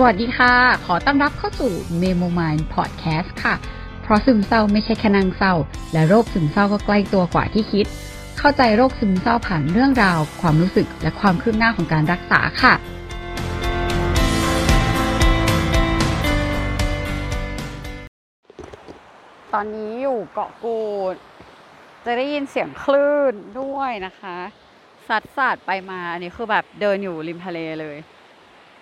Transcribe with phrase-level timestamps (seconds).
[0.00, 0.54] สวัสดีค่ะ
[0.86, 3.54] ขอต้อนรับเข้าสู่ Memo Mind Podcast ค่ะ
[4.02, 5.54] เพราะซึมเศร้าไม่ใช่แค่นางเศร้า
[5.92, 7.86] และโรคซึมเศร้าก็ใกล้ตัวกว่าที่คิด
[8.38, 12.74] เข้าใจโรคซึมเศร้าผ่านเรื่องราว ความรู้สึกและความคืบหน้าของการรักษาค่ะ
[19.52, 20.80] ตอนนี้อยู่เกาะกู
[21.12, 21.14] ด
[22.04, 24.36] จะได้ยินเสียงคลื่นด้วยนะคะ
[25.08, 27.98] สัดสาดไปมา อันนี้คือแบบเดินอยู่ริมทะเลเลย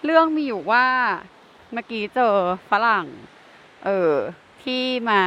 [0.04, 0.86] เรื่องมีอยู่ว่า
[1.72, 2.34] เมื่อกี้เจอ
[2.70, 3.06] ฝรั่ง
[3.84, 4.12] เออ
[4.62, 5.20] ที่มา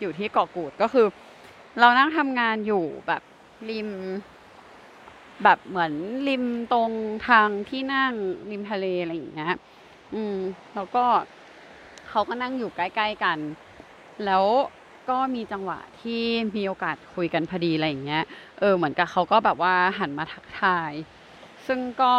[0.00, 1.06] อยู่ที่เกาะกูดก็คือ
[1.80, 3.22] เรานั่งทำงานอยู่แบบ
[3.70, 3.90] ริม
[5.42, 5.92] แบบเหมือน
[6.28, 6.90] ริมตรง
[7.28, 8.12] ทางที่นั่ง
[8.50, 9.54] ริมทะเลอะไรอย่างเงี้ย
[10.14, 10.36] อืม
[10.74, 11.04] แล้วก็
[12.08, 13.38] เขาก็นั่งอยู่ใกล้ๆกัน
[14.24, 14.44] แล้ว
[15.10, 16.22] ก็มีจังหวะที่
[16.56, 18.24] มีโอกาสคุยกันพอดีอะไรอย่างเงี้ย
[18.58, 20.92] เออ เหมือนกับเขาก็แบบว่าหันมาทักทาย
[21.66, 22.14] ซึ่งก็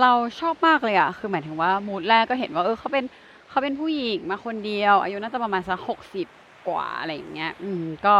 [0.00, 3.04] เราชอบมากเลยอะคือหมายถึงว่า mood แรกก็เห็นว่าเออเขาเป็น
[3.48, 6.26] เขาเป็นผู้หญิงมาคนเดียว อายุน่าจะประมาณสักหกสิบ
[6.68, 8.14] กว่าอะไรอย่างเงี้ย อืม ก็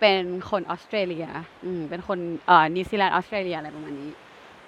[0.00, 1.26] เป็นคนออสเตรเลีย
[1.64, 4.10] อืม เป็นคนเอ่อนิวซีแลนด์ออสเตรเลียอะไรประมาณนี้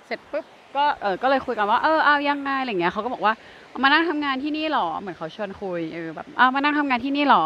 [0.07, 3.35] เสร็จปุ๊บก็เออก็เลยคุยกันว่าเออเอายังไงอะไรเงี้ยเขาก็บอกว่า
[3.83, 7.45] มานั่งทำงานที่นี่หรอ เหมือนเขาชวนคุยเออแบบเอามานั่งทำงานที่นี่หรอ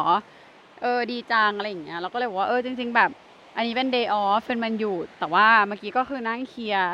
[0.82, 3.10] เออดีจังอะไรอย่างเงี้ยเราก็เลยบอกว่าเออจริง ๆ แบบ
[3.56, 6.92] อันนี้เป็น day off เป็นมันหยุดแต่ว่าเมื่อกี้ก็คือนั่งเคลียร์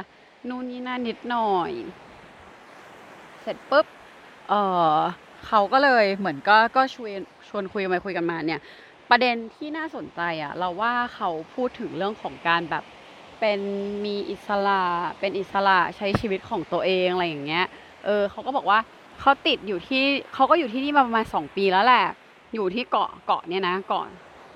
[0.49, 1.73] นู่นนี่นั่นนิดหน่อย
[3.43, 3.87] เสร็จปุ๊บ
[4.49, 4.55] เอ
[4.95, 4.97] อ
[5.47, 8.61] เขาก็เลยเหมือนก็ก็ชวนชวนคุยมาคุยกันมาเนี่ย
[9.11, 12.85] ประเด็นที่น่าสนใจอะ่ะเราว่าเขาพูดถึงเรื่องของการแบบ
[13.41, 13.61] เป็น
[14.05, 14.83] มีอิสระ
[15.21, 17.67] เป็นอิสระใช้ชีวิตของตัวเองอะไรอย่างเงี้ย
[18.05, 18.79] เออเขาก็บอกว่า
[19.21, 20.05] เขาติดอยู่ที่
[20.35, 22.05] เขาก็อยู่ที่นี่มาประมาณสองปีแล้วแหละ
[22.55, 24.05] อยู่ที่เกาะเกาะเนี่ยนะเกาะ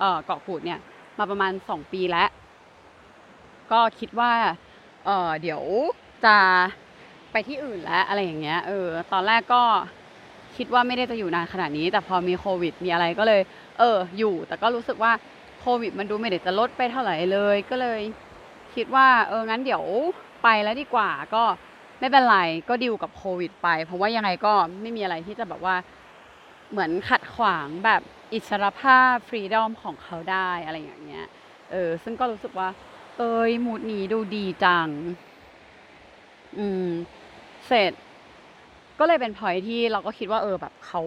[0.01, 0.81] เออเกาะกูดเนี่ย
[1.19, 2.29] มาประมาณสองปีแล้ว
[3.73, 4.33] ก็คิดว่า
[5.05, 5.63] เออเดี๋ยว
[6.25, 6.37] จะ
[7.35, 9.63] ไปที่อื่นแล้วอะไรอย่างเงี้ย เออ ตอนแรกก็
[10.57, 13.41] คิดว่าไม่ได้จะอยู่นานขนาดนี้ แต่พอมีโควิด มีอะไรก็เลย
[13.79, 15.13] เออ อยู่ แต่ก็รู้สึกว่า
[15.61, 18.01] โควิด มันดูไม่ได้จะลดไปเท่าไหร่เลย ก็เลย
[18.75, 19.85] คิดว่า เออ งั้นเดี๋ยว
[20.42, 21.42] ไปแล้วดีกว่า ก็
[22.01, 22.39] ไม่เป็นไร
[22.69, 25.77] ก็ดิวกับโควิด ไป เพราะว่ายังไงก็ไม่มีอะไรที่จะแบบว่า
[26.70, 31.27] เหมือนขัดขวางแบบอิสรภาพฟรีดอมของเขาได้อะไรอย่างเงี้ย
[31.70, 32.69] เออ ซึ่งก็รู้สึกว่า
[33.19, 34.89] เอยมูดนี้ดูดีจัง
[36.58, 36.89] อืม
[37.67, 37.92] เสร็จ
[38.98, 41.02] ก็เลยเป็นพอยที่เราก็คิดว่าเออแบบเขา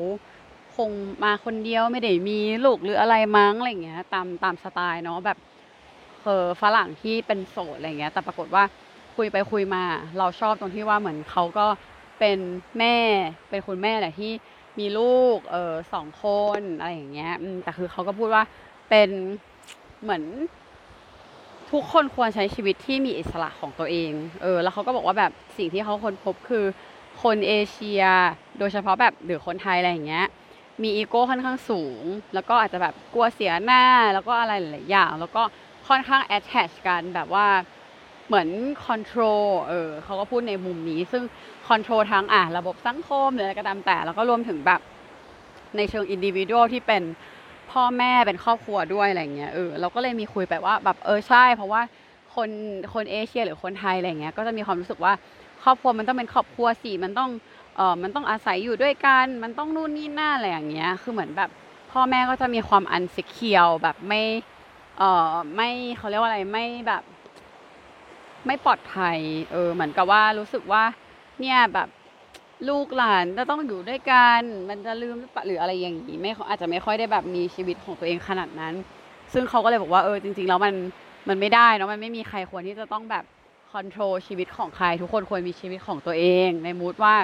[0.76, 0.90] คง
[1.24, 5.38] มาคนเดียวไม่ได้มีลูกหรืออะไรมั้งอะไรเงี้ย ตามตามสไตล์เนาะแบบ
[6.24, 8.64] เออฝรั่งที่เป็นโสดอะไรเงี้ย แต่ปรากฏว่า
[9.16, 9.84] คุยไปคุยมา
[10.18, 11.68] เราชอบตรงที่ว่าเหมือนเขาก็
[12.20, 12.40] เป็น
[12.80, 12.98] แม่
[13.50, 14.32] เป็นคุณแม่แหละที่
[14.80, 16.26] มีลูกเออสองค
[16.60, 18.44] นอะไรอย่างเงี้ยแต่คือเขาก็พูดว่า
[18.90, 19.10] เป็น
[20.04, 20.24] เหมือน
[21.72, 24.12] ทุกคนควรใช้ชีวิตที่มีอิสระของตัวเอง
[24.42, 26.66] เออ แล้วเขาก็บอกว่าแบบสิ่งที่เขาค้นพบคือ
[27.24, 28.04] คนเอเชีย
[28.60, 30.26] โดยเฉพาะแบบหรือคนไทยอะไรอย่างเงี้ย
[30.84, 33.84] มีอีโก้ค่อนข้างสูง แล้วก็อาจจะแบบกลัวเสียหน้า
[34.14, 35.42] แล้วก็อะไรหลายอย่าง แล้วก็
[35.88, 37.48] ค่อนข้าง attach กันแบบว่า
[38.28, 38.48] เหมือน
[38.86, 41.24] control เออเขาก็พูดในมุมนี้ ซึ่ง
[41.68, 44.82] control ทั้งอะระบบสังคมหรืออะไรก็ตามแต่ แล้วก็รวมถึงแบบ
[45.78, 47.04] ในเชิง individual ที่เป็น
[47.72, 51.82] พ่อแม่เป็นครอบครัวด้วยอะไรเงี้ยเออเราก็เลยมีคุยไปว่าแบบเออใช่ เพราะว่า
[52.36, 52.50] คน
[52.94, 55.14] คนเอเชียหรือคนไทยอะไรเงี้ยก็จะมีความรู้สึกว่า
[55.64, 57.30] ครอบครัวมันต้องเป็นครอบครัวสิมันต้อง
[57.76, 61.50] เออมันต้องอาศัยอยู่ด้วยกันมันต้องนู่นนี่นั่นอะไรอย่างเงี้ยคือเหมือนแบบ
[61.92, 64.22] พ่อแม่ก็จะมีความอันสิเคียวแบบไม่
[64.98, 67.04] เออไม่เขาเรียกว่าอะไรไม่แบบ
[68.46, 69.18] ไม่ปลอดภัย
[69.52, 70.84] เออเหมือนกับว่ารู้สึกว่า
[71.40, 71.88] เนี่ยแบบ
[72.70, 78.74] ลูกหลานจะต้องอยู่ด้วยกัน มันจะลืมหรือเปล่าหรืออะไรอย่างนี้ไม่อาจจะไม่ค่อยได้แบบมีชีวิตของตัวเองขนาดนั้น
[79.34, 80.74] ซึ่งเขาก็เลยบอกว่าเออจริง ๆ แล้วมัน
[81.30, 83.24] มันไม่ได้เนาะมันไม่มีใครควรที่จะต้องแบบ
[83.72, 87.16] control ชีวิตของใคร ทุกคนควรมีชีวิตของตัวเอง ใน mood ว่า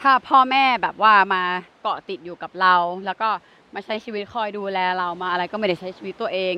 [0.00, 1.42] ถ้าพ่อแม่แบบว่ามา
[1.82, 2.74] เกาะติดอยู่กับเรา
[3.06, 3.28] แล้วก็
[3.74, 6.54] มาใช้ชีวิตคอยดูแลเรามาอะไรก็ไม่ได้ใช้ชีวิตตัวเอง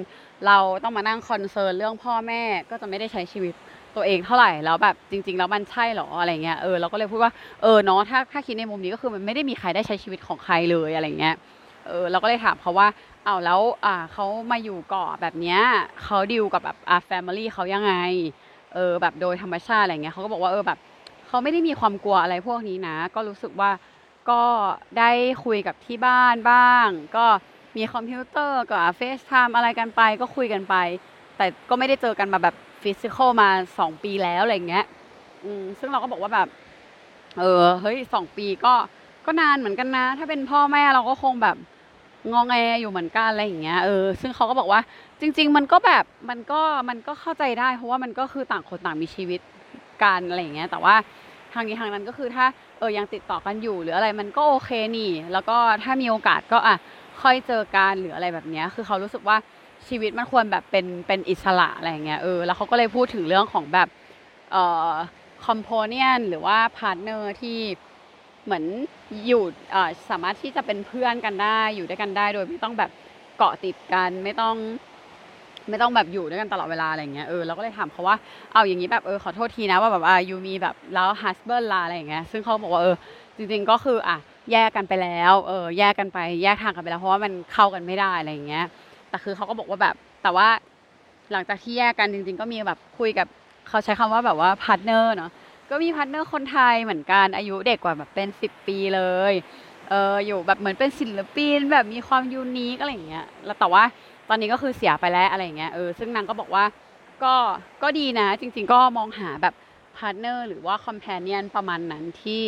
[0.47, 3.55] เราต้องมานั่ง concern เรื่องพ่อแม่ก็จะไม่ได้ใช้ชีวิต
[3.99, 11.37] ตัวเองเท่าไหร่แล้วแบบจริง ๆ แล้วมันใช่หรออะไรเงี้ยเออเราก็เลยพูดว่าเออเนาะถ้าถ้าคิดในมุมนี้ก็คือมันไม่ได้มีใครได้ใช้ชีวิตของใครเลยอะไรเงี้ย
[11.87, 12.89] เออเราก็เลยถามเขาว่า
[13.25, 15.61] เอาแล้วอ่าเขามาอยู่เกาะแบบเนี้ย
[16.05, 17.95] เขาดิวกับแบบอ่า family เขายังไง
[18.75, 20.79] เออแบบโดยธรรมชาติอะไรเงี้ยเขาก็บอกว่าเออแบบ
[21.29, 23.71] เขาไม่ได้มีความกลัวอะไรพวกนี้นะ ก็รู้สึกว่า
[24.31, 24.43] ก็
[24.99, 25.11] ได้
[25.45, 27.27] คุยกับที่บ้านบ้าง ก็
[27.77, 30.75] มีคอมพิวเตอร์กับ FaceTime อะไรกันไปก็คุยกันไป
[31.37, 33.49] แต่ก็ไม่ได้เจอกันมาแบบ physical มา
[33.79, 34.85] สองปีแล้วอะไรเงี้ย
[35.79, 36.49] ซึ่งเราก็บอกว่าแบบ
[37.39, 38.75] เออเฮ้ยสองปีก็
[39.27, 41.57] ก็นานเหมือนกันนะ ถ้าเป็นพ่อแม่เราก็คงแบบ
[42.33, 44.81] งองแงอยู่เหมือนกันอะไรอย่างเงี้ยเออซึ่งเขาก็บอกว่า
[45.21, 49.41] จริง ๆ มันก็แบบมันก็มันก็เข้าใจได้เพราะว่ามันก็คือต่างคนต่างมีชีวิต
[50.03, 50.95] กันอะไรอย่างเงี้ยแต่ว่า
[51.53, 52.47] ทางนี้ทางนั้นก็คือถ้า
[52.79, 56.77] เออยังติดต่อกันอยู่หรืออะไรมันก็โอเคนี่ แล้วก็ถ้ามีโอกาสก็อะ
[57.23, 59.37] ค่อยเจอกันหรืออะไรแบบเนี้ยคือเขารู้สึกว่า
[59.89, 63.89] ชีวิตมันควรแบบเป็นเป็นอิสระอะไรอย่างเงี้ยเออแล้วเขาก็เลยพูดถึงเรื่องของแบบ
[64.53, 64.93] เอ่อ
[65.47, 67.59] companion หรือว่า partner ที่
[68.45, 68.65] เหมือน
[69.27, 69.43] อยู่
[69.73, 72.91] เอ่อสามารถที่จะเป็นเพื่อนกันได้อยู่ด้วยกันได้ โดยไม่ต้องแบบ
[73.39, 74.57] เกาะติดกันไม่ต้อง
[75.69, 78.17] ไม่ต้องแบบอยู่ด้วยกันตลอดเวลาอะไรอย่างเงี้ยเออเราก็เลยถามเขาว่า
[78.53, 82.97] เอาอย่างนี้แบบเออขอโทษทีนะว่าแบบอ่ายูมีแบบแล้วฮัสเบิร์ลาอะไรอย่างเงี้ยซึ่งเขาบอกว่าเออ
[83.37, 84.17] จริงๆก็คืออะ
[84.53, 88.65] แยกกันไปแล้วเออแยกกันไปแยกทางกันไปแล้วเพราะว่ามันเข้ากันไม่ได้อะไรอย่างเงี้ย
[89.11, 90.49] แต่คือเขาก็บอกว่าแบบ แต่ว่า
[91.33, 93.27] หลังจากที่แยกกันจริง ๆ ก็มีแบบคุยกับ
[93.69, 95.31] เขาใช้คำว่าแบบว่า partner เนาะ
[95.71, 99.33] ก็มี partner คนไทยเหมือนกันอายุเด็กกว่าแบบเป็นสิบปีเลย
[99.89, 103.83] เอออยู่แบบเหมือนเป็นศิลปินแบบมีความ unique อะไรอย่างเงี้ยแล้วแต่ว่า
[104.29, 106.65] ตอนนี้ก็คือเสียไปแล้วอะไรอย่างเงี้ยเออซึ่งนางก็บอกว่า
[107.25, 107.35] ก็
[107.83, 109.55] ก็ดีนะ จริง ๆ ก็มองหาแบบ
[109.97, 112.43] partner หรือว่าคอม p พ n เนียนประมาณนั้นที่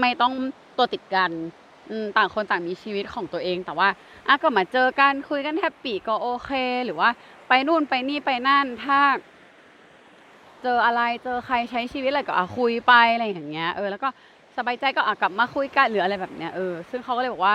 [0.00, 0.32] ไม่ต้อง
[0.76, 1.30] ตัวติดกัน
[2.16, 3.88] ต่างคนต่างมีชีวิตของตัวเอง แต่ว่า
[4.28, 6.50] อะก็มาเจอกันคุยกัน happy ก็โอเค
[6.84, 7.10] หรือว่า
[7.48, 9.00] ไปนู่นไปนี่ไปนั่นถ้า
[10.62, 14.08] เจออะไรเจอใครใช้ชีวิตอะไรก็อะคุยไปอะไรอย่างเงี้ยเออแล้วก็
[14.56, 17.54] สบายใจก็อะกลับมาคุยกันหรืออะไรแบบเนี้ยเออซึ่งเขาก็เลยบอกว่า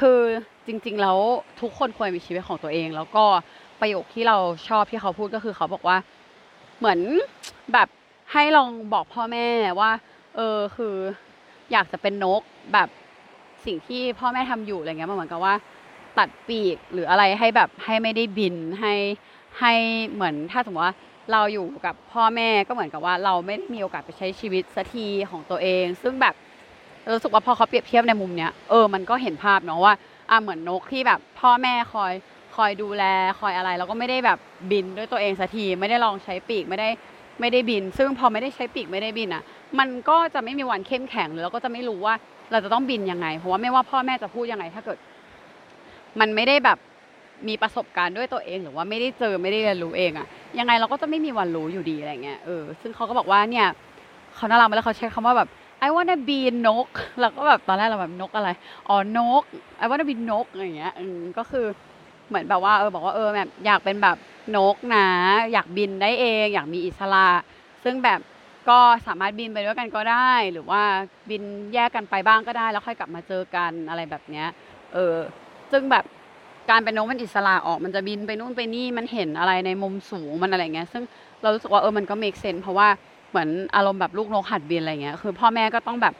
[0.00, 0.20] คือ
[0.66, 1.18] จริง ๆ แล้ว
[1.60, 3.24] ทุกคนควรมีชีวิตของตัวเอง แล้วก็
[3.80, 4.36] ประโยคที่เรา
[4.68, 5.96] ชอบที่เขาพูดก็คือเขาบอกว่า
[6.78, 7.00] เหมือน
[7.72, 7.88] แบบ
[8.32, 9.46] ให้ลองบอกพ่อแม่
[9.80, 9.90] ว่า
[10.36, 10.94] เออคือ
[11.72, 12.42] อยากจะเป็นนก
[12.72, 12.88] แบบ
[13.66, 15.54] สิ่งที่พ่อแม่ทำอยู่อะไรเงี้ยมันเหมือนกับว่า
[16.18, 18.94] ตัดปีกหรืออะไรให้แบบให้ไม่ได้บินให้
[19.60, 19.72] ให้
[20.12, 20.96] เหมือนถ้าสมมติว่า
[21.32, 26.34] เราอยู่กับพ่อแม่ก็เหมือนกับว่าเราไม่ได้มีโอกาสไปใช้ชีวิตสักทีของตัวเอง ซึ่งแบบ
[27.12, 29.94] รู้สึกว่าพอเขาเปรียบเทียบในมุมเนี้ยเออมันก็เห็นภาพเนาะว่า
[30.30, 32.12] อะเหมือนนกที่แบบพ่อแม่คอย
[32.56, 33.04] คอยดูแล
[33.40, 34.38] คอยอะไรแล้วก็ไม่ได้แบบ
[34.70, 36.88] บินด้วยตัวเองสักทีไม่ได้ลองใช้ปีกไม่ได้
[37.40, 39.42] ไม่ได้บิน ซึ่งพอไม่ได้ใช้ปีกไม่ได้บินอะ
[39.78, 42.14] มันก็จะไม่มีวันเข้มแข็งหรือเราก็จะไม่รู้ว่า
[42.50, 44.98] เราจะต้องบินยังไง เพราะว่าไม่ว่าพ่อแม่จะพูดยังไง ถ้าเกิด
[46.20, 46.78] มันไม่ได้แบบ
[47.48, 50.26] มีประสบการณ์ด้วยตัวเอง หรือว่าไม่ได้เจอไม่ได้เรียนรู้เองอะ
[50.58, 53.66] ยังไงเราก็จะไม่มีวันรู้อยู่ดีอะไรเงี้ยเออซึ่งเขาก็บอกว่าเนี่ย
[54.34, 55.48] เขาน่ารักมากแล้วเขาใช้คำว่าแบบ
[55.86, 56.88] I wanna be นก
[57.20, 58.48] แล้วก็แบบตอนแรกเราแบบนกอะไร
[58.88, 59.42] อ๋อนก
[59.82, 61.66] I wanna be นกอะไรเงี้ยอืมก็คือ
[62.28, 64.16] เหมือนแบบว่าเออบอกว่าเออแบบอยากเป็นแบบ
[64.56, 65.06] นกนะ
[65.52, 67.28] อยากบินได้เอง อยากมีอิสระ
[67.84, 68.20] ซึ่งแบบ
[68.68, 70.82] ก็สามารถบินไปด้วยกันก็ได้ หรือว่า
[71.30, 71.42] บิน
[71.74, 74.46] แยกกันไปบ้างก็ได้ แล้วค่อยกลับมาเจอกันอะไรแบบเนี้ย
[74.92, 75.16] เออ
[75.72, 76.04] ซึ่งแบบ
[76.70, 81.02] การเป็นนกมันอิสระออกมันจะบินไปนู่นไปนี่มันเห็นอะไรในมุมสูงมันอะไรเงี้ยซึ่ง
[81.42, 82.88] เรารู้สึกว่าเออมันก็ make sense เพราะว่า
[83.30, 86.14] เหมือนอารมณ์แบบลูกนกหัดบินอะไรเงี้ยคือพ่อแม่ก็ต้องแบบ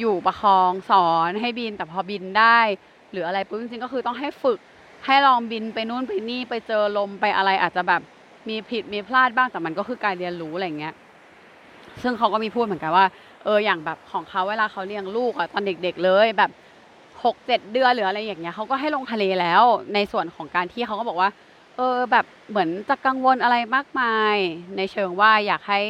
[0.00, 2.58] อยู่ประคองสอนให้บินแต่พอบินได้
[3.12, 4.58] หรืออะไรปุ๊บจริงๆก็คือต้องให้ฝึก
[5.06, 8.00] ให้ลองบินไปนู่นไปนี่ไปเจอลมไปอะไรอาจจะแบบ
[8.48, 10.94] มีผิดมีพลาดบ้างแต่มันก็คือการเรียนรู้อะไรเงี้ย
[12.02, 13.06] ซึ่งเขาก็มีพูดเหมือนกันว่า
[13.44, 16.50] เอออย่างแบบของเขาเวลาเขาเลี้ยงลูกอะตอนเด็ก ๆ เลยแบบ
[17.24, 19.62] หกเจ็ดเดือนหรืออะไรอย่างเงี้ยเขาก็ให้ลงทะเลแล้ว
[19.94, 21.30] ในส่วนของการที่เขาก็บอกว่า
[21.76, 24.36] เออแบบเหมือนจะกังวลอะไรมากมาย
[24.76, 25.80] ในเชิงว่าอยากให้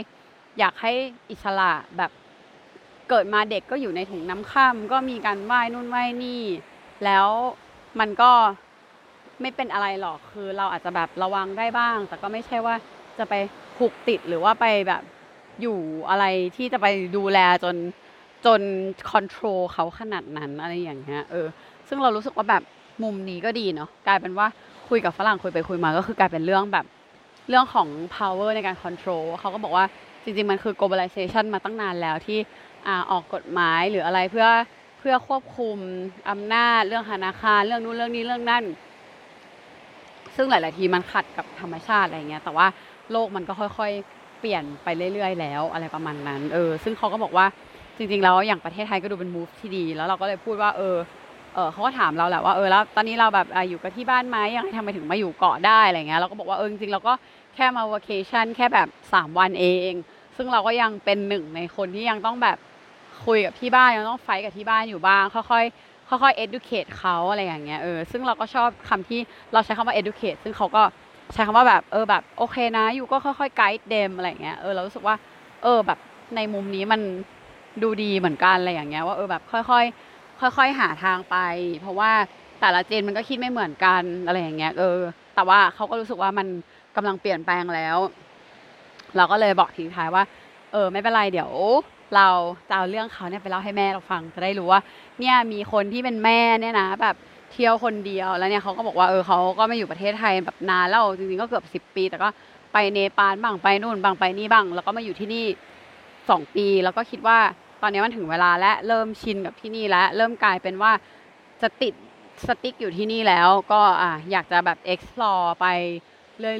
[0.59, 0.93] อยากให้
[1.31, 2.11] อิสระแบบ
[3.09, 6.43] เกิดมาเด็กก็อยู่ในถุงน้ำข้ามก็มีการว่ายนู่นว่ายนี่
[7.05, 7.29] แล้ว
[8.01, 8.33] มันก็
[9.41, 12.75] ไม่เป็นอะไรหรอกคือเราอาจจะแบบระวังได้บ้าง แต่ก็ไม่ใช่ว่า
[13.19, 13.35] จะไป
[13.77, 15.03] ผูกติดหรือว่าไปแบบ
[15.61, 15.79] อยู่
[16.11, 16.25] อะไร
[16.57, 16.87] ที่จะไป
[17.17, 17.77] ดูแลจน
[18.45, 18.61] จน
[19.11, 21.47] คอนโทรลเขาขนาดนั้นอะไรอย่างเงี้ยเออ
[21.89, 22.63] ซึ่งเรารู้สึกว่าแบบ
[23.03, 24.47] มุมนี้ก็ดีเนาะกลายเป็นว่า
[24.89, 26.87] คุยกับฝรั่งคุยไปคุยมาก็คือกลายเป็นเรื่องแบบ
[27.49, 29.85] เรื่องของ power ในการ control เขาก็บอกว่า
[30.25, 32.39] จริงๆ มันคือ globalization มาตั้งนานแล้วที่
[32.87, 34.47] อ่าออกกฎหมายหรืออะไรเพื่อ
[34.99, 35.77] เพื่อควบคุม
[36.31, 38.65] อำนาจเรื่องธนาคารเรื่องนู้นเรื่องนี้เรื่องนั่น
[40.37, 42.67] ซึ่งหลาย ๆ ทีมันขัดกับธรรมชาติอะไรเงี้ยแต่ว่า
[43.11, 47.47] โลกมันก็ค่อย ๆ เปลี่ยนไปเรื่อยๆ แล้วอะไรประมาณนั้น เออ ซึ่งเขาก็บอกว่า
[47.97, 50.97] จริงๆแล้วอย่างประเทศไทยก็ดูเป็น move ที่ดี แล้วเราก็เลยพูดว่าเออ
[51.55, 57.13] เออเขาก็ถามเราแหละว่าเออแล้วตอนนี้เราแบบอยู่กับที่บ้านไหมยังไงทำไมถึงมาอยู่เกาะได้อะไรเงี้ยเราก็บอกว่าเออจริงๆเราก็
[57.55, 59.93] แค่มา vacation แค่แบบ 3 วันเอง
[60.37, 62.59] ซึ่งเราก็ยังเป็นหนึ่งในคนที่ยังต้องแบบ
[63.27, 69.21] คุยกับที่บ้านยังต้องไฟกับที่บ้านอยู่บ้าง ค่อยๆค่อยๆ educate เขาอะไรอย่างเงี้ยเออซึ่งเราก็ชอบคำที่
[69.53, 70.83] เราใช้คำว่า educate ซึ่งเขาก็
[71.33, 75.17] ใช้คำว่าแบบเออแบบโอเคนะอยู่ก็ค่อยๆ guide them อะไรเงี้ยเออเรารู้สึกว่า
[75.63, 75.99] เออแบบ
[76.37, 77.01] ในมุมนี้มัน
[77.83, 81.37] ดูดีเหมือนกันอะไรอย่างเงี้ยว่าเออแบบค่อยๆค่อย ๆ หาทางไป
[81.81, 82.11] เพราะว่า
[82.61, 85.01] แต่ละเจนมันก็คิดไม่เหมือนกันอะไรอย่างเงี้ยเออ
[85.35, 86.47] แต่ว่าเขาก็รู้สึกว่ามัน
[86.97, 87.99] กำลังเปลี่ยนแปลงแล้ว
[89.17, 90.25] เราก็เลยบอกทิ้งท้ายว่า
[90.73, 91.53] เออ ไม่เป็นไรเดี๋ยว
[92.17, 92.29] เรา
[92.69, 94.81] จะเอาเรื่องเขาเนี่ยไปเล่าให้แม่เราฟังจะได้รู้ว่า
[95.21, 97.17] เนี่ยมีคนที่เป็นแม่เนี่ยนะแบบ
[97.53, 102.29] เที่ยวคนเดียวแล้วเนี่ยเขาก็บอกว่าเออเขาก็ไมาอยู่ประเทศไทยแบบนานแล้วจริงๆก็เกือบสิบปี แต่ก็
[102.73, 105.45] ไปเนปาลบ้างไปนู่นบ้างไปนี่บ้าง แล้วก็มาอยู่ที่นี่
[106.31, 107.39] สองปี แล้วก็คิดว่า
[107.83, 110.93] ตอนนี้มันถึงเวลาและเริ่มชินกับที่นี่แล้ว เริ่มกลายเป็นว่า
[111.63, 111.95] จะติด
[112.47, 115.67] สติ๊กอยู่ที่นี่แล้วก็อะอยากจะแบบ explore ไป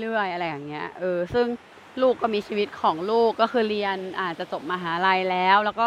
[0.01, 1.47] เรื่อยๆ อะไรอย่างเงี้ยเออซึ่ง
[2.03, 5.87] ลูกก็มีชีวิตของลูกก็คือเรียนอาจจะจบมหาลัยแล้ว แล้วก็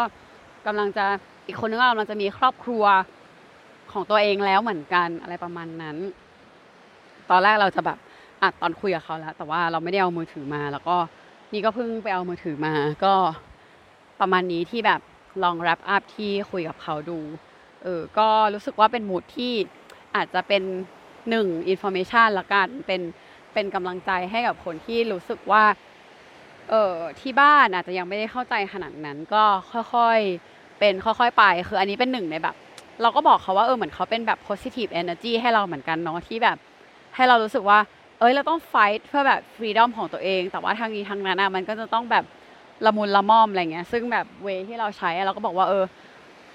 [0.66, 1.04] กำลังจะ
[1.46, 2.84] อีกคนนึงก็กำลังจะมีครอบครัว
[3.92, 5.96] ของตัวเองแล้วเหมือนกันอะไรประมาณนั้น
[7.30, 7.98] ตอนแรกเราจะแบบ
[8.42, 10.96] อัดตอนคุยกับเขาแล้วแต่ว่าเราไม่ได้เอามือถือมา แล้วก็
[11.52, 13.14] นี่ก็เพิ่งไปเอามือถือมา ก็
[14.20, 15.00] ประมาณนี้ที่แบบ
[15.42, 17.18] ลอง wrap up ที่คุยกับเขาดู
[17.82, 19.52] เออก็รู้สึกว่าเป็นมูดที่
[20.16, 20.62] อาจจะเป็น
[21.30, 23.00] หนึ่ง information ละกันเป็น
[23.54, 25.64] เป็นกำลังใจให้กับคนที่รู้สึกว่า
[26.70, 32.56] เออที่บ้านอาจจะยังไม่ได้เข้าใจขนาดนั้น ก็ค่อยๆเป็นค่อยๆไป คืออันนี้เป็นหนึ่งในแบบ
[33.02, 36.56] เราก็บอกเขาว่าเออเหมือนเขาเป็นแบบ positive energy ให้เราเหมือนกันเนาะที่แบบ
[37.14, 37.78] ให้เรารู้สึกว่า
[38.18, 42.24] เอ้ยเราต้อง fight เพื่อแบบ freedom ของตัวเอง แต่ว่าทางนี้ทางนั้นอะมันก็จะต้องแบบ
[42.86, 45.84] ละมุนละม่อมอะไรเงี้ยซึ่งแบบ way ที่เราใช้เราก็บอกว่าเออ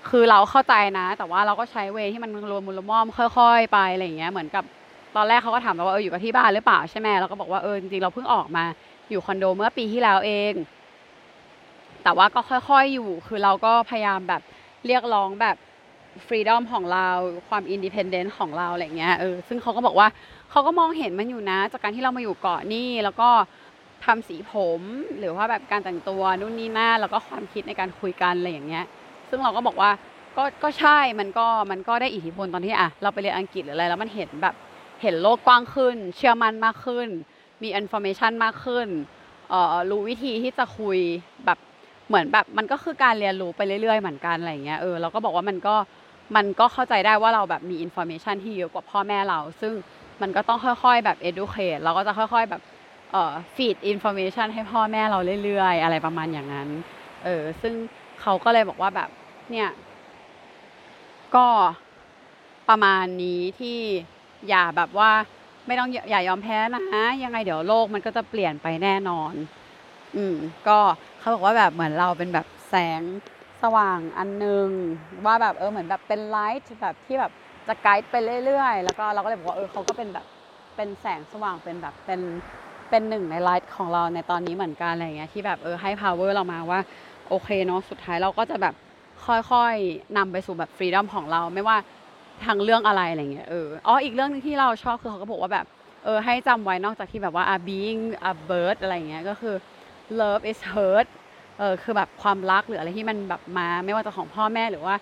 [0.10, 4.64] คือเราเข้าใจนะ แต่ว่าเราก็ใช้ way ที่มันละมุนละม่อมค่อย ๆ ไปอะไรเงี้ยเหมือนกับ
[5.16, 8.66] ตอนแรกเขาก็ถามเราว่าเอออยู่กับที่บ้านหรือเปล่าใช่ไหมเราก็บอกว่าเออจริงๆเราเพิ่งออกมา
[9.10, 10.54] อยู่คอนโดเมื่อปีที่แล้วเอง
[12.04, 14.42] แต่ว่าก็ค่อยๆอยู่ คือเราก็พยายามแบบ
[14.86, 15.56] เรียกร้องแบบ
[16.26, 17.10] freedom ของเรา
[17.48, 20.08] ความ independent ของเราอะไรเงี้ยเออซึ่งเขาก็บอกว่า
[20.52, 23.30] เขาก็มองเห็นมันอยู่นะ จากการที่เรามาอยู่เกาะนี่แล้วก็
[24.06, 24.82] ทำสีผม
[25.20, 28.86] หรือว่าแบบการแต่งตัวนู่นนี่นั่นแล้วก็ความคิดในการคุยกันอะไรอย่างเงี้ย
[29.30, 29.92] ซึ่งเราก็บอกว่า
[30.38, 34.56] ก็ก็ใช่มันก็มันก็ได้อิทธิพลตอนที่อะเราไปเรียนอังกฤษหรืออะไรแล้วมันเห็นแบบ
[35.02, 37.08] เห็นโลกกว้างขึ้น เชื่อมั่นมากขึ้น
[37.62, 38.88] มี information มากขึ้น
[39.50, 41.00] เอ่อรู้วิธีที่จะคุย
[41.46, 41.58] แบบ
[42.08, 45.76] เหมือนแบบมันก็คือการเรียนรู้ไปเรื่อยๆเหมือนกันอะไรเงี้ยเออเราก็บอกว่ามันก็
[46.36, 49.74] มันก็เข้าใจได้ว่าเราแบบมี information ที่เยอะกว่าพ่อแม่เรา ซึ่ง
[50.22, 52.62] มันก็ต้องค่อยๆแบบ educate เราก็จะค่อยๆแบบ
[53.12, 56.70] เอ่อ feed information ให้พ่อแม่เราเรื่อยๆ อะไรประมาณอย่างนั้น
[57.24, 57.74] เออ ซึ่ง
[58.22, 59.10] เขาก็เลยบอกว่าแบบ
[59.52, 59.70] เนี่ย
[61.36, 61.48] ก็
[62.70, 63.80] ประมาณนี้ที่
[64.50, 65.12] อย่าแบบว่า
[65.68, 66.84] ไม่ต้องอย่ายอมแพ้นะ
[67.24, 69.34] ยังไงเดี๋ยวโลกมันก็จะเปลี่ยนไปแน่นอน
[70.16, 70.36] อืม
[70.68, 70.78] ก็
[71.20, 73.02] เขาบอกว่าแบบเหมือนเราเป็นแบบแสง
[73.78, 74.68] ว่างอันหนึง
[75.26, 77.32] ว่าแบบเออเหมือนแบบเป็นไลท์แบบที่แบบ
[77.68, 80.26] จะไกด์ไปเรื่อย ๆ แล้วก็เราก็เลยบอกว่าเออเขาก็เป็นแบบ
[80.76, 82.22] เป็นแสงสว่างเป็นแบบเป็น
[82.90, 86.80] เป็นหนึ่งในไลท์ของเราในตอนนี้เหมือนกันอะไรเงี้ยที่แบบเออให้ power เรามาว่า
[87.30, 88.74] โอเคเนาะสุดท้ายเราก็จะแบบ
[89.26, 91.78] ค่อยๆนำไปสู่แบบฟรีดอมของเราไม่ว่า
[92.46, 95.66] ทางเรื่องอะไรอะไรเงี้ยเอออ๋ออีกเรื่องนึงที่เราชอบคือเขาก็บอกว่าแบบ
[96.04, 99.56] เออให้จำไว้นอกจากที่แบบว่า a being a bird อะไรเงี้ยก็คือ
[100.20, 101.08] love is hurt
[101.58, 104.96] เออคือแบบความรักหรืออะไรที่มันแบบมาไม่ว่าจะของพ่อแม่หรือว่า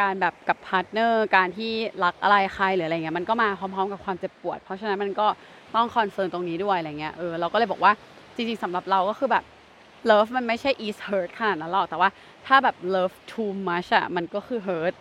[0.00, 1.72] การแบบกับ partner การที่
[2.04, 5.26] รักอะไรใครหรืออะไรเงี้ยมันก็มาพร้อมๆกับความเจ็บปวด เพราะฉะนั้นมันก็
[5.74, 7.92] ต้อง concern ตรงนี้ด้วยอะไรเงี้ยเออเราก็เลยบอกว่า
[8.34, 9.44] จริงๆสำหรับเราก็คือแบบ
[10.10, 12.08] love มันไม่ใช่ is hurt ขนาดนั้นหรอกแต่ว่า
[12.46, 14.94] ถ้าแบบ love too much อะมันก็คือ hurt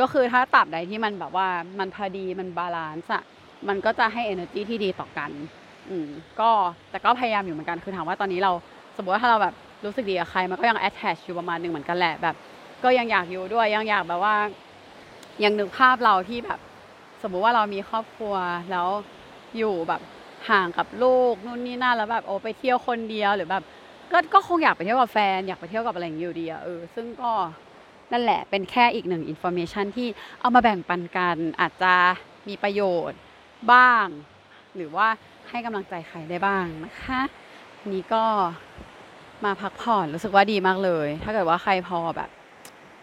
[0.00, 1.46] ก็คือถ้าตราบใดที่มันแบบว่า
[1.78, 3.22] มันพอดีมัน balance อะ
[3.68, 5.30] มันก็จะให้ energy ที่ดีต่อกัน
[5.88, 6.08] อืม
[6.40, 6.50] ก็
[6.90, 8.52] แต่ก็พยายามอยู่เหมือนกันคือถามว่าตอนนี้เรา
[8.96, 12.36] สมมติว่าถ้าเราแบบ รู้สึกดีกับใครมันก็ยัง attach อยู่ประมาณหนึ่งเหมือนกันแหละแบบ
[12.84, 14.36] ก็ยังอยากอยู่ด้วยยังอยากแบบว่า
[15.44, 16.60] ยังนึกภาพเราที่แบบ
[17.22, 18.34] สมมุติว่าเรามีครอบครัว
[18.70, 18.88] แล้ว
[19.58, 20.02] อยู่แบบ
[20.50, 23.64] ห่างกับลูกนู่นนี่นั่นแล้วแบบโอ้ไปเที่ยวคนเดียวหรือแบบ
[24.12, 27.32] ก็ก็คงอยากไปเที่ยวกับแฟน อยากไปเที่ยวกับอะไรอย่างนี้อยู่ดีอะเออซึ่งก็
[28.12, 30.08] นั่นแหละเป็นแค่อีกหนึ่ง information ที่
[30.40, 31.94] เอามาแบ่งปันกันอาจจะ
[32.48, 33.20] มีประโยชน์
[33.72, 34.06] บ้าง
[34.76, 35.08] หรือว่า
[35.48, 37.20] ให้กำลังใจใครได้บ้างนะคะ
[37.92, 38.24] นี่ก็
[39.44, 42.30] มาพักผ่อนรู้สึกว่าดีมากเลย ถ้าเกิดว่าใครพอแบบ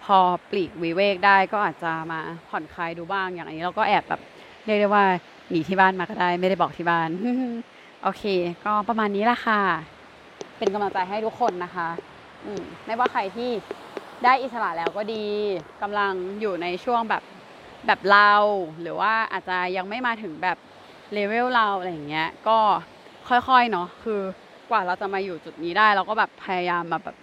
[0.04, 0.18] พอ
[0.50, 4.22] ปลีกวิเวกได้ก็อาจจะมาผ่อนคลายดูบ้างอย่างนนี้เราก็แอบแบบ
[4.66, 5.06] เรียกได้ว่า
[5.50, 7.10] หนีที่บ้านมาก็ได้ ไม่ได้บอกที่บ้าน
[8.04, 8.24] โอเค
[8.66, 9.62] ก็ประมาณนี้ละค่ะ
[10.58, 11.90] เป็นกำลังใจให้ทุกคนนะคะ
[12.46, 13.52] อืมไม่ว่าใครที่
[14.24, 15.26] ได้อิสระแล้วก็ดี
[15.82, 17.24] กำลังอยู่ในช่วงแบบ
[17.88, 18.34] แบบเรา
[18.82, 20.58] หรือว่าอาจจะยังไม่มาถึงแบบ
[21.14, 22.58] เลเวลเราอะไรอย่างเงี้ย ก็
[23.28, 24.22] ค่อยๆเนาะคือ
[24.70, 27.16] กว่าเราจะมาอยู่จุดนี้ได้ เราก็แบบพยายามมาแบบ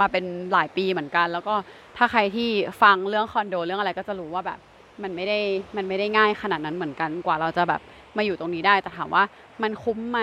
[0.00, 1.54] มาเป็นหลายปีเหมือนกัน แล้วก็
[1.96, 2.48] ถ้าใครที่
[2.82, 4.58] ฟังเรื่องคอนโดเรื่องอะไรก็จะรู้ว่าแบบ
[5.02, 5.38] มันไม่ได้
[5.76, 7.80] มันไม่ได้ง่ายขนาดนั้นเหมือนกันกว่าเราจะแบบ
[8.16, 9.24] มาอยู่ตรงนี้ได้ แต่ถามว่า
[9.62, 10.20] มันคุ้มไหม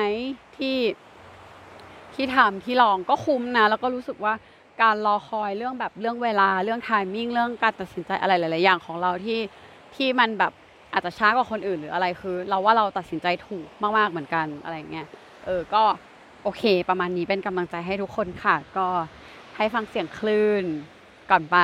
[0.58, 0.78] ที่
[2.16, 4.34] ที่ทำที่ลองก็คุ้มนะ แล้วก็รู้สึกว่า
[4.82, 9.40] การรอคอยเรื่องแบบเรื่องเวลาเรื่องไทมิ่งเรื่องการตัดสินใจอะไรหลาย ๆ อย่างของเราที่
[9.96, 10.52] ที่มันแบบ
[10.94, 15.08] อาจจะช้ากว่าคนอื่นหรืออะไรคือ เราว่าเราตัดสินใจถูกมาก ๆ เหมือนกันอะไรเงี้ย
[15.46, 15.84] เออก็
[16.44, 18.88] โอเค ประมาณนี้เป็นกำลังใจให้ทุกคนค่ะ ก็
[19.58, 20.66] ให้ฟังเสียงคลื่น
[21.32, 21.58] ก่อนไป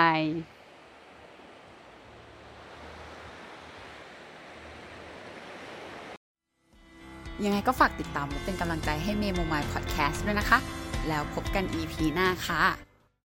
[7.46, 10.60] ยังไงก็ฝากติดตามและเป็นกำลังใจให้เมโมมายพอดแคสต์ด้วยนะคะ
[11.08, 12.87] แล้วพบกัน EP หน้าค่ะ